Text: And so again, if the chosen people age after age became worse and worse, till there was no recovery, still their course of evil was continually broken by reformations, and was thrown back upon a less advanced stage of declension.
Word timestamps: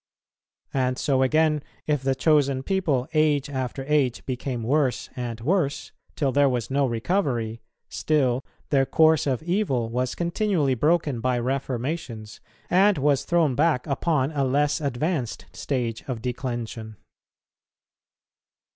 And 0.73 0.97
so 0.97 1.21
again, 1.21 1.61
if 1.85 2.01
the 2.01 2.15
chosen 2.15 2.63
people 2.63 3.07
age 3.13 3.51
after 3.51 3.83
age 3.83 4.25
became 4.25 4.63
worse 4.63 5.11
and 5.15 5.39
worse, 5.41 5.91
till 6.15 6.31
there 6.31 6.49
was 6.49 6.71
no 6.71 6.87
recovery, 6.87 7.61
still 7.87 8.43
their 8.71 8.87
course 8.87 9.27
of 9.27 9.43
evil 9.43 9.89
was 9.89 10.15
continually 10.15 10.73
broken 10.73 11.19
by 11.21 11.37
reformations, 11.37 12.41
and 12.67 12.97
was 12.97 13.25
thrown 13.25 13.53
back 13.53 13.85
upon 13.85 14.31
a 14.31 14.43
less 14.43 14.81
advanced 14.81 15.45
stage 15.53 16.03
of 16.07 16.19
declension. 16.19 16.95